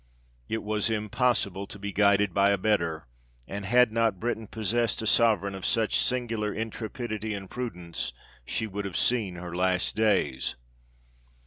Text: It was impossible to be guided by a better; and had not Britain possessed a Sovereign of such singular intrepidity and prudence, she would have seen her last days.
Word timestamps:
It 0.49 0.63
was 0.63 0.89
impossible 0.89 1.67
to 1.67 1.77
be 1.77 1.93
guided 1.93 2.33
by 2.33 2.49
a 2.49 2.57
better; 2.57 3.05
and 3.47 3.67
had 3.67 3.91
not 3.91 4.19
Britain 4.19 4.47
possessed 4.47 4.99
a 5.03 5.05
Sovereign 5.05 5.53
of 5.53 5.63
such 5.63 5.95
singular 5.99 6.51
intrepidity 6.51 7.35
and 7.35 7.47
prudence, 7.47 8.11
she 8.43 8.65
would 8.65 8.85
have 8.85 8.97
seen 8.97 9.35
her 9.35 9.55
last 9.55 9.95
days. 9.95 10.55